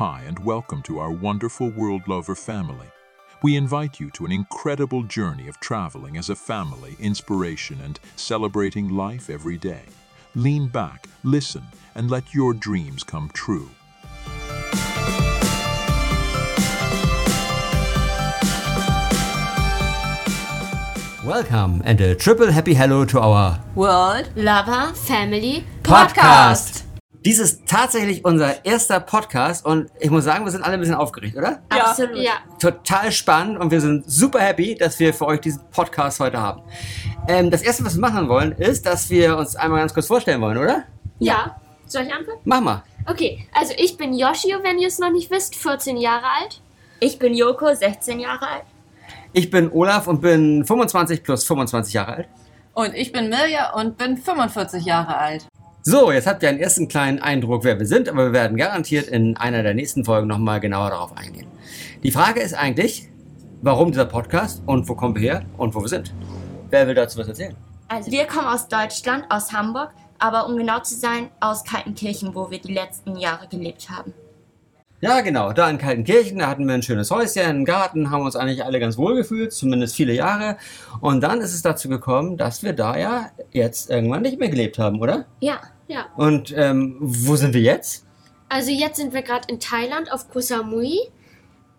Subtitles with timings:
[0.00, 2.86] Hi, and welcome to our wonderful World Lover family.
[3.42, 8.88] We invite you to an incredible journey of traveling as a family, inspiration, and celebrating
[8.88, 9.82] life every day.
[10.34, 13.68] Lean back, listen, and let your dreams come true.
[21.22, 26.79] Welcome and a triple happy hello to our World Lover Family Podcast.
[27.22, 30.94] Dies ist tatsächlich unser erster Podcast und ich muss sagen, wir sind alle ein bisschen
[30.94, 31.60] aufgeregt, oder?
[31.70, 31.84] Ja.
[31.84, 32.16] Absolut.
[32.16, 32.32] Ja.
[32.58, 36.62] Total spannend und wir sind super happy, dass wir für euch diesen Podcast heute haben.
[37.28, 40.40] Ähm, das erste, was wir machen wollen, ist, dass wir uns einmal ganz kurz vorstellen
[40.40, 40.84] wollen, oder?
[41.18, 41.60] Ja.
[41.84, 42.38] Soll ich anfangen?
[42.44, 42.84] Mach mal.
[43.06, 46.62] Okay, also ich bin Yoshio, wenn ihr es noch nicht wisst, 14 Jahre alt.
[47.00, 48.64] Ich bin Joko, 16 Jahre alt.
[49.34, 52.28] Ich bin Olaf und bin 25 plus 25 Jahre alt.
[52.72, 55.46] Und ich bin Mirja und bin 45 Jahre alt.
[55.82, 59.08] So, jetzt habt ihr einen ersten kleinen Eindruck, wer wir sind, aber wir werden garantiert
[59.08, 61.46] in einer der nächsten Folgen nochmal genauer darauf eingehen.
[62.02, 63.08] Die Frage ist eigentlich,
[63.62, 66.12] warum dieser Podcast und wo kommen wir her und wo wir sind?
[66.68, 67.56] Wer will dazu was erzählen?
[67.88, 72.50] Also wir kommen aus Deutschland, aus Hamburg, aber um genau zu sein, aus Kaltenkirchen, wo
[72.50, 74.12] wir die letzten Jahre gelebt haben.
[75.02, 78.36] Ja, genau, da in Kaltenkirchen, da hatten wir ein schönes Häuschen, einen Garten, haben uns
[78.36, 80.58] eigentlich alle ganz wohl gefühlt, zumindest viele Jahre.
[81.00, 84.78] Und dann ist es dazu gekommen, dass wir da ja jetzt irgendwann nicht mehr gelebt
[84.78, 85.24] haben, oder?
[85.40, 86.06] Ja, Ja.
[86.16, 88.06] Und ähm, wo sind wir jetzt?
[88.48, 90.98] Also jetzt sind wir gerade in Thailand auf Koh Samui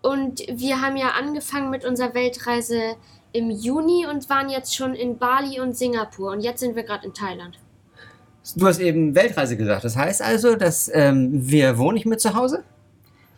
[0.02, 2.96] und wir haben ja angefangen mit unserer Weltreise
[3.32, 7.06] im Juni und waren jetzt schon in Bali und Singapur und jetzt sind wir gerade
[7.06, 7.58] in Thailand.
[8.56, 9.84] Du hast eben Weltreise gesagt.
[9.84, 12.64] Das heißt also, dass ähm, wir wohnen nicht mehr zu Hause?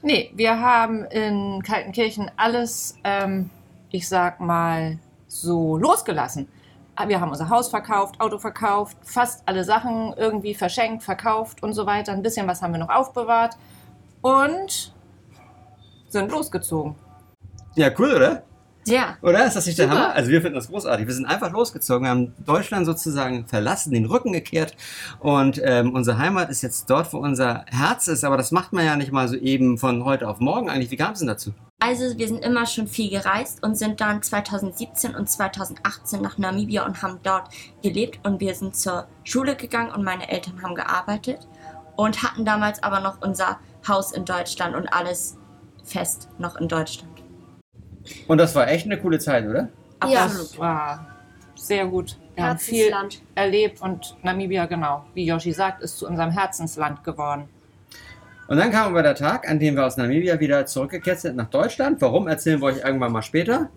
[0.07, 3.49] Nee, wir haben in Kaltenkirchen alles, ähm,
[3.91, 6.47] ich sag mal, so losgelassen.
[7.07, 11.87] Wir haben unser Haus verkauft, Auto verkauft, fast alle Sachen irgendwie verschenkt, verkauft und so
[11.87, 12.13] weiter.
[12.13, 13.57] Ein bisschen was haben wir noch aufbewahrt
[14.21, 14.93] und
[16.09, 16.97] sind losgezogen.
[17.75, 18.43] Ja, cool, oder?
[18.87, 19.17] Ja.
[19.23, 19.47] Oder?
[19.47, 19.99] Ist das nicht der Super.
[19.99, 20.15] Hammer?
[20.15, 21.07] Also wir finden das großartig.
[21.07, 24.77] Wir sind einfach losgezogen, wir haben Deutschland sozusagen verlassen, den Rücken gekehrt
[25.21, 28.25] und ähm, unsere Heimat ist jetzt dort, wo unser Herz ist.
[28.25, 30.91] Aber das macht man ja nicht mal so eben von heute auf morgen eigentlich.
[30.91, 31.53] Wie kam es denn dazu?
[31.81, 36.87] Also wir sind immer schon viel gereist und sind dann 2017 und 2018 nach Namibia
[36.87, 37.49] und haben dort
[37.83, 41.47] gelebt und wir sind zur Schule gegangen und meine Eltern haben gearbeitet
[41.97, 45.37] und hatten damals aber noch unser Haus in Deutschland und alles
[45.85, 47.14] fest noch in Deutschland.
[48.27, 49.69] Und das war echt eine coole Zeit, oder?
[50.09, 50.25] Ja.
[50.27, 51.07] Das war
[51.55, 52.19] sehr gut.
[52.35, 53.23] Wir haben viel Herzensland.
[53.35, 57.49] erlebt und Namibia, genau, wie Yoshi sagt, ist zu unserem Herzensland geworden.
[58.49, 61.49] Und dann kam aber der Tag, an dem wir aus Namibia wieder zurückgekehrt sind nach
[61.49, 62.01] Deutschland.
[62.03, 63.71] Warum, erzählen wir euch irgendwann mal später.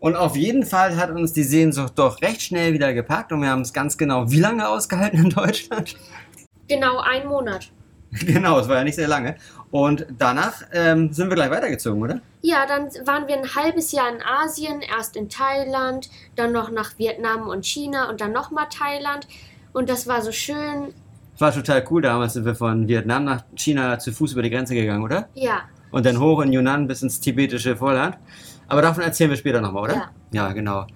[0.00, 3.48] Und auf jeden Fall hat uns die Sehnsucht doch recht schnell wieder gepackt und wir
[3.48, 5.96] haben es ganz genau wie lange ausgehalten in Deutschland?
[6.68, 7.70] Genau ein Monat.
[8.10, 9.36] genau, es war ja nicht sehr lange.
[9.72, 12.20] Und danach ähm, sind wir gleich weitergezogen, oder?
[12.42, 16.98] Ja, dann waren wir ein halbes Jahr in Asien, erst in Thailand, dann noch nach
[16.98, 19.26] Vietnam und China und dann nochmal Thailand.
[19.72, 20.92] Und das war so schön.
[21.38, 22.02] War total cool.
[22.02, 25.30] Damals sind wir von Vietnam nach China zu Fuß über die Grenze gegangen, oder?
[25.32, 28.18] Ja, Und dann hoch in Yunnan bis ins tibetische Vorland.
[28.68, 29.94] Aber davon erzählen wir später nochmal, oder?
[29.94, 30.10] Ja.
[30.32, 30.86] Ja, genau.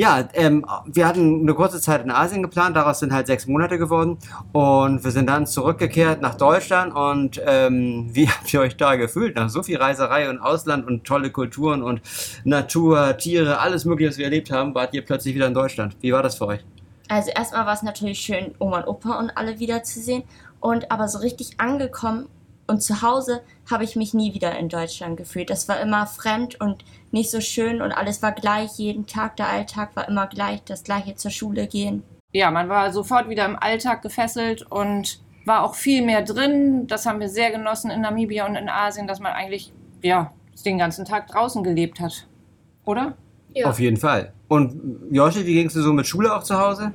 [0.00, 3.76] Ja, ähm, wir hatten eine kurze Zeit in Asien geplant, daraus sind halt sechs Monate
[3.76, 4.16] geworden.
[4.50, 6.94] Und wir sind dann zurückgekehrt nach Deutschland.
[6.94, 9.36] Und ähm, wie habt ihr euch da gefühlt?
[9.36, 12.00] Nach so viel Reiserei und Ausland und tolle Kulturen und
[12.44, 15.94] Natur, Tiere, alles Mögliche, was wir erlebt haben, wart ihr plötzlich wieder in Deutschland.
[16.00, 16.64] Wie war das für euch?
[17.10, 20.22] Also erstmal war es natürlich schön, Oma und Opa und alle wiederzusehen.
[20.60, 22.26] Und aber so richtig angekommen
[22.70, 25.50] und zu Hause habe ich mich nie wieder in Deutschland gefühlt.
[25.50, 29.36] Das war immer fremd und nicht so schön und alles war gleich jeden Tag.
[29.36, 32.02] Der Alltag war immer gleich, das gleiche zur Schule gehen.
[32.32, 36.86] ja, man war sofort wieder im Alltag gefesselt und war auch viel mehr drin.
[36.86, 40.32] Das haben wir sehr genossen in Namibia und in Asien, dass man eigentlich ja
[40.64, 42.26] den ganzen Tag draußen gelebt hat.
[42.84, 43.16] Oder?
[43.54, 43.68] ja.
[43.68, 44.32] Auf jeden Fall.
[44.48, 46.92] Und Joshi, wie ging es dir so mit Schule auch zu Hause?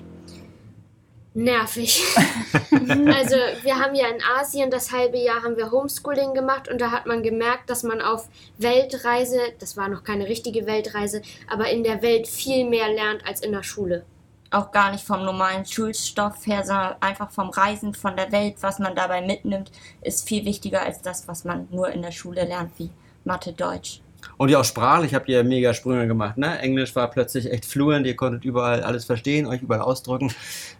[1.35, 2.01] Nervig.
[2.71, 6.91] also wir haben ja in Asien das halbe Jahr haben wir Homeschooling gemacht und da
[6.91, 11.21] hat man gemerkt, dass man auf Weltreise, das war noch keine richtige Weltreise,
[11.51, 14.05] aber in der Welt viel mehr lernt als in der Schule.
[14.51, 18.79] Auch gar nicht vom normalen Schulstoff her, sondern einfach vom Reisen, von der Welt, was
[18.79, 19.71] man dabei mitnimmt,
[20.01, 22.91] ist viel wichtiger als das, was man nur in der Schule lernt, wie
[23.25, 24.01] Mathe, Deutsch.
[24.37, 26.59] Und ja auch sprachlich habt ihr mega Sprünge gemacht, ne?
[26.59, 30.33] Englisch war plötzlich echt fluent, ihr konntet überall alles verstehen, euch überall ausdrücken.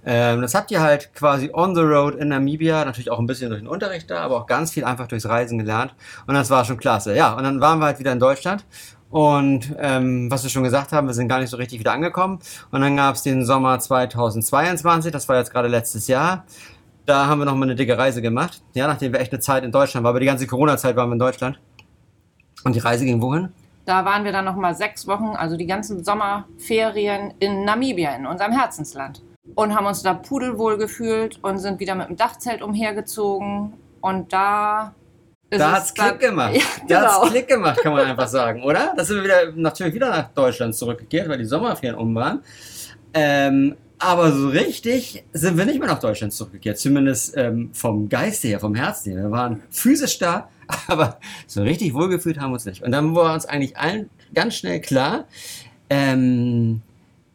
[0.06, 3.50] Ähm, das habt ihr halt quasi on the road in Namibia, natürlich auch ein bisschen
[3.50, 5.95] durch den Unterricht da, aber auch ganz viel einfach durchs Reisen gelernt.
[6.27, 7.15] Und das war schon klasse.
[7.15, 8.65] Ja, und dann waren wir halt wieder in Deutschland.
[9.09, 12.39] Und ähm, was wir schon gesagt haben, wir sind gar nicht so richtig wieder angekommen.
[12.71, 16.45] Und dann gab es den Sommer 2022, das war jetzt gerade letztes Jahr.
[17.06, 18.62] Da haben wir nochmal eine dicke Reise gemacht.
[18.74, 20.09] Ja, nachdem wir echt eine Zeit in Deutschland waren.
[20.09, 21.59] Aber die ganze Corona-Zeit waren wir in Deutschland.
[22.65, 23.50] Und die Reise ging wohin?
[23.85, 28.25] Da waren wir dann noch mal sechs Wochen, also die ganzen Sommerferien in Namibia, in
[28.25, 29.21] unserem Herzensland.
[29.53, 33.73] Und haben uns da pudelwohl gefühlt und sind wieder mit dem Dachzelt umhergezogen.
[34.01, 34.95] Und da
[35.51, 36.56] ist Da es hat's Klick gemacht.
[36.56, 37.29] Ja, Da hat's genau.
[37.29, 38.94] Klick gemacht, kann man einfach sagen, oder?
[38.97, 42.41] Da sind wir wieder, natürlich wieder nach Deutschland zurückgekehrt, weil die Sommerferien um waren.
[43.13, 46.77] Ähm, aber so richtig sind wir nicht mehr nach Deutschland zurückgekehrt.
[46.77, 49.23] Zumindest ähm, vom Geiste her, vom Herzen her.
[49.23, 50.49] Wir waren physisch da,
[50.87, 52.83] aber so richtig wohlgefühlt haben wir uns nicht.
[52.83, 55.25] Und dann war uns eigentlich allen ganz schnell klar,
[55.89, 56.81] ähm,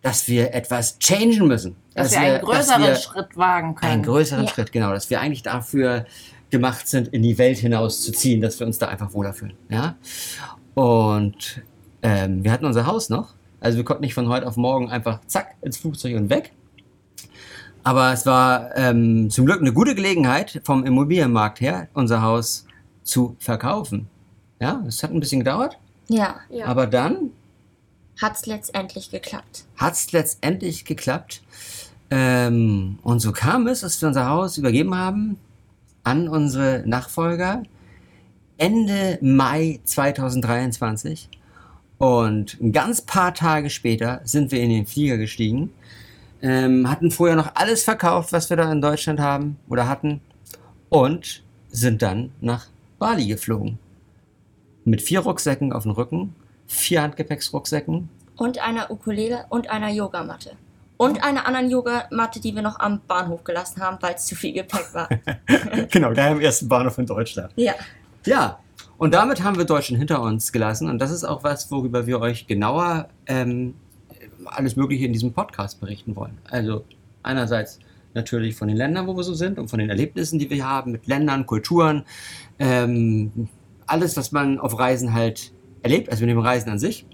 [0.03, 1.77] dass wir etwas changen müssen.
[1.95, 3.93] Dass, wir einen größeren wir- Schritt wagen können.
[3.93, 4.51] einen größeren Ja.
[4.51, 6.07] Schritt, genau, dass wir eigentlich dafür
[6.51, 9.53] gemacht sind, in die Welt hinaus zu ziehen, dass wir uns da einfach wohler fühlen.
[9.69, 9.97] Ja?
[10.75, 11.63] Und
[12.03, 15.21] ähm, wir hatten unser Haus noch, also wir konnten nicht von heute auf morgen einfach
[15.27, 16.53] zack ins Flugzeug und weg.
[17.91, 22.65] Aber es war ähm, zum Glück eine gute Gelegenheit, vom Immobilienmarkt her unser Haus
[23.03, 24.07] zu verkaufen.
[24.61, 25.77] Ja, es hat ein bisschen gedauert,
[26.07, 26.67] Ja, Ja.
[26.67, 27.31] aber dann
[28.23, 29.65] hat's letztendlich geklappt.
[29.77, 31.43] hat es letztendlich geklappt.
[32.11, 35.37] Ähm, und so kam es, dass wir unser Haus übergeben haben
[36.05, 37.65] an unsere Nachfolger
[38.57, 41.29] Ende Mai 2023.
[41.99, 45.73] Und ein ganz paar Tage später sind wir in den Flieger gestiegen,
[46.43, 50.21] ähm, hatten vorher noch alles verkauft, was wir da in Deutschland haben oder hatten
[50.89, 52.67] und sind dann nach
[52.99, 53.79] Bali geflogen.
[54.85, 56.35] Mit vier Rucksäcken auf dem Rücken,
[56.67, 60.53] vier Handgepäcksrucksäcken Und einer Ukulele und einer Yogamatte.
[60.97, 64.53] Und einer anderen Yogamatte, die wir noch am Bahnhof gelassen haben, weil es zu viel
[64.53, 65.09] Gepäck war.
[65.91, 67.53] genau, da am ersten Bahnhof in Deutschland.
[67.57, 67.75] ja.
[68.27, 68.59] Ja,
[68.99, 70.91] und damit haben wir Deutschland hinter uns gelassen.
[70.91, 73.75] Und das ist auch was, worüber wir euch genauer ähm,
[74.47, 76.39] alles Mögliche in diesem Podcast berichten wollen.
[76.45, 76.85] Also
[77.23, 77.79] einerseits
[78.15, 80.93] natürlich von den Ländern, wo wir so sind und von den Erlebnissen, die wir haben
[80.93, 82.05] mit Ländern, Kulturen,
[82.59, 83.49] ähm,
[83.87, 85.53] alles, was man auf Reisen halt
[85.83, 87.07] erlebt, also mit dem Reisen an sich.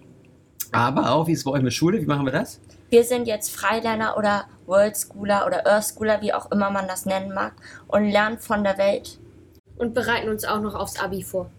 [0.72, 2.00] Aber auch, wie ist es bei euch mit Schule?
[2.00, 2.60] Wie machen wir das?
[2.90, 7.06] Wir sind jetzt Freilerner oder World Schooler oder Earth Schooler, wie auch immer man das
[7.06, 7.54] nennen mag,
[7.88, 9.18] und lernen von der Welt.
[9.76, 11.50] Und bereiten uns auch noch aufs Abi vor.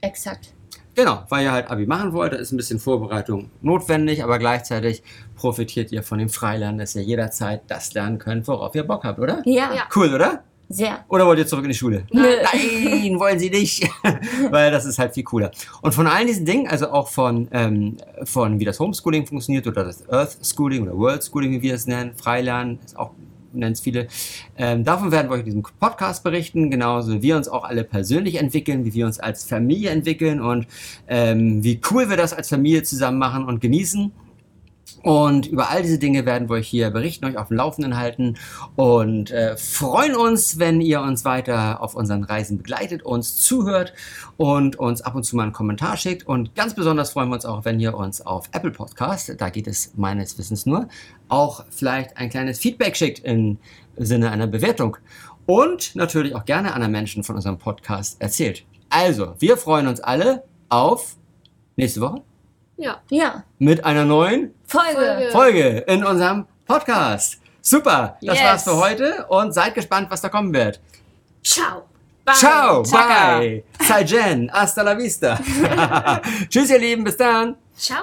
[0.00, 0.55] Exakt.
[0.96, 5.02] Genau, weil ihr halt Abi machen wollt, da ist ein bisschen Vorbereitung notwendig, aber gleichzeitig
[5.34, 9.18] profitiert ihr von dem Freilernen, dass ihr jederzeit das lernen könnt, worauf ihr Bock habt,
[9.18, 9.42] oder?
[9.44, 9.82] Ja, Ja.
[9.94, 10.42] Cool, oder?
[10.68, 11.04] sehr.
[11.08, 12.04] Oder wollt ihr zurück in die Schule?
[12.12, 12.22] Nö.
[12.22, 13.88] Nein, wollen sie nicht.
[14.50, 15.50] Weil das ist halt viel cooler.
[15.82, 19.84] Und von all diesen Dingen, also auch von, ähm, von wie das Homeschooling funktioniert oder
[19.84, 23.10] das Earth Schooling oder World Schooling, wie wir es nennen, Freilernen, ist auch
[23.58, 24.08] nennen es viele.
[24.56, 27.84] Ähm, davon werden wir euch in diesem Podcast berichten, genauso wie wir uns auch alle
[27.84, 30.66] persönlich entwickeln, wie wir uns als Familie entwickeln und
[31.08, 34.12] ähm, wie cool wir das als Familie zusammen machen und genießen.
[35.02, 38.36] Und über all diese Dinge werden wir euch hier berichten, euch auf dem Laufenden halten
[38.74, 43.92] und äh, freuen uns, wenn ihr uns weiter auf unseren Reisen begleitet, uns zuhört
[44.36, 46.26] und uns ab und zu mal einen Kommentar schickt.
[46.26, 49.66] Und ganz besonders freuen wir uns auch, wenn ihr uns auf Apple Podcast, da geht
[49.66, 50.88] es meines Wissens nur,
[51.28, 53.58] auch vielleicht ein kleines Feedback schickt im
[53.96, 54.96] Sinne einer Bewertung.
[55.46, 58.64] Und natürlich auch gerne anderen Menschen von unserem Podcast erzählt.
[58.90, 61.16] Also, wir freuen uns alle auf
[61.76, 62.22] nächste Woche
[62.76, 63.00] Ja.
[63.10, 63.44] Ja.
[63.58, 64.94] mit einer neuen Folge.
[64.96, 65.30] Folge.
[65.32, 67.38] Folge in unserem Podcast.
[67.62, 68.44] Super, das Yes.
[68.44, 70.80] war's für heute und seid gespannt, was da kommen wird.
[71.42, 71.84] Ciao.
[72.24, 72.34] Bye.
[72.34, 73.38] Ciao, Chaka.
[73.38, 75.38] bye, Sai Jen, hasta la vista.
[76.48, 77.56] Tschüss, ihr Lieben, bis dann.
[77.76, 78.02] Ciao.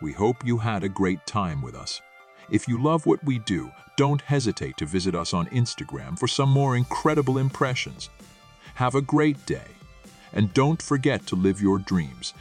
[0.00, 2.02] We hope you had a great time with us.
[2.50, 6.48] If you love what we do, don't hesitate to visit us on Instagram for some
[6.48, 8.10] more incredible impressions.
[8.74, 9.68] Have a great day.
[10.32, 12.34] And don't forget to live your dreams